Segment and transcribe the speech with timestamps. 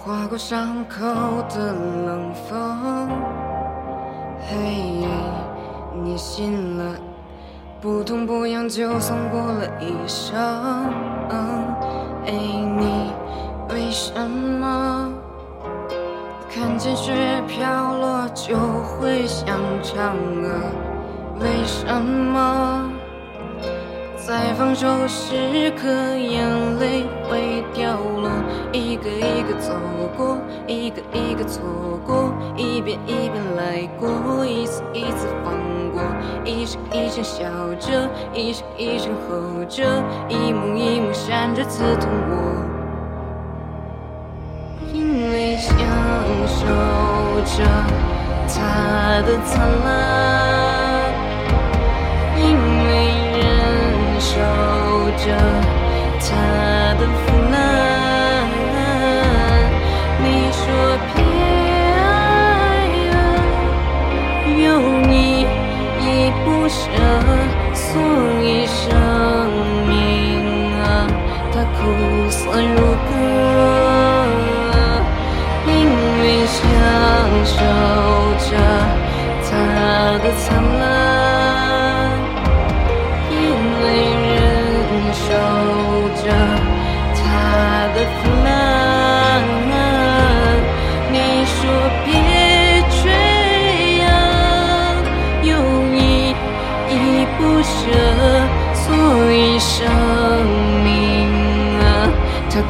[0.00, 1.04] 划过伤口
[1.50, 1.72] 的
[2.06, 3.08] 冷风。
[4.40, 4.56] 嘿，
[6.02, 6.94] 你醒了，
[7.80, 10.38] 不痛不痒就算过了一生。
[11.30, 11.74] 嗯
[12.26, 13.12] 哎，你
[13.70, 15.10] 为什么
[16.48, 17.12] 看见雪
[17.48, 20.48] 飘落就会想唱歌？
[21.40, 22.88] 为什么？
[24.16, 27.06] 在放手时刻，眼泪，
[29.00, 29.72] 一个一个走
[30.16, 31.62] 过，一个一个错
[32.04, 35.54] 过，一遍一遍来过，一次一次放
[35.92, 36.02] 过，
[36.44, 37.44] 一声一声笑
[37.78, 39.84] 着，一声一声吼着，
[40.28, 42.34] 一幕一幕闪着刺痛我，
[44.92, 45.76] 因为享
[46.46, 46.66] 受
[47.44, 47.64] 着
[48.48, 51.14] 他的灿烂，
[52.36, 52.56] 因
[52.88, 52.90] 为
[53.38, 54.34] 忍受。
[55.18, 55.34] 着
[56.20, 56.26] 他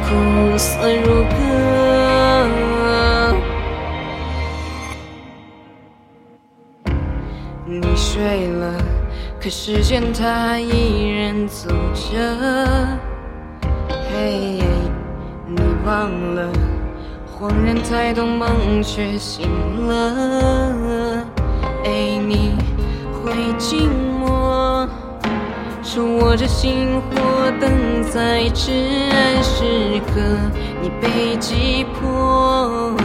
[0.09, 1.29] 苦涩如歌。
[7.63, 8.73] 你睡了，
[9.39, 12.17] 可时间它依然走着。
[14.11, 14.63] 嘿，
[15.45, 16.51] 你忘了，
[17.31, 19.47] 恍然才懂，梦却醒
[19.85, 21.23] 了。
[21.85, 22.57] 哎，你
[23.13, 24.08] 会经。
[25.99, 27.69] 手握着星火，等
[28.09, 28.71] 在至
[29.11, 30.21] 暗时刻，
[30.81, 32.95] 你被击破。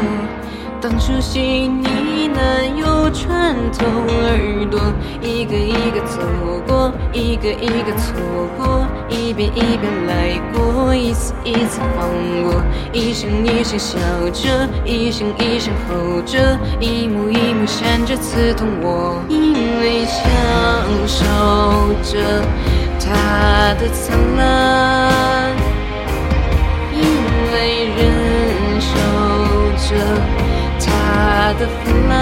[0.80, 1.88] 当熟悉呢
[2.36, 4.80] 喃又穿透耳朵，
[5.20, 6.20] 一个一个走
[6.68, 8.14] 过，一个一个错
[8.56, 12.08] 过，一遍一遍来过，一次一次放
[12.44, 12.62] 过，
[12.92, 13.98] 一声一声笑
[14.32, 20.22] 着，一声一声吼着，一幕一幕闪着刺痛我，因为享
[21.08, 21.24] 受
[22.04, 22.42] 着
[23.04, 25.54] 它的灿烂，
[26.92, 27.02] 因
[27.52, 27.54] 为
[27.96, 28.00] 忍
[28.80, 28.88] 受
[29.88, 29.88] 着。
[30.86, 32.12] 他的腐烂，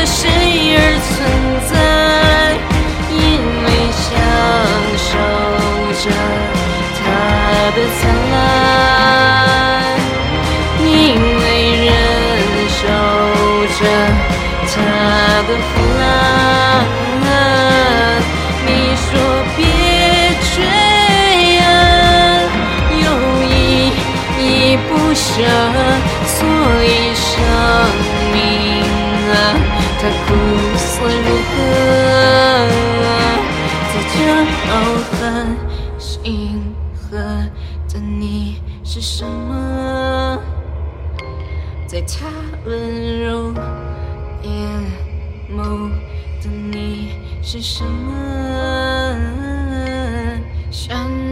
[0.00, 0.24] 为谁
[0.76, 1.12] 而存
[1.68, 1.72] 在？
[3.12, 3.20] 因
[3.64, 4.08] 为享
[4.96, 5.12] 受
[6.00, 6.04] 着
[6.96, 6.98] 他
[7.76, 8.00] 的灿
[8.32, 8.34] 烂。
[10.80, 10.88] 因
[11.36, 11.44] 为
[11.84, 11.88] 忍
[12.80, 12.80] 受
[13.76, 13.80] 着
[14.72, 14.72] 他
[15.46, 15.99] 的腐。
[30.00, 30.28] 啊，它苦
[30.76, 31.54] 涩如何？
[33.90, 34.16] 在这
[34.66, 34.68] 浩
[35.12, 35.22] 瀚
[35.98, 36.08] 星
[36.94, 37.00] 河。
[37.92, 40.38] 的你是什么？
[41.88, 42.28] 在他
[42.64, 43.52] 温柔
[44.44, 44.50] 眼
[45.52, 45.90] 眸
[46.40, 47.10] 的你
[47.42, 48.08] 是什么？
[50.70, 51.29] 想。